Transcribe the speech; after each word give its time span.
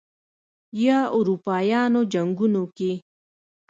یا 0.83 0.99
اروپايانو 1.17 2.01
جنګونو 2.13 2.63
کې 2.77 2.91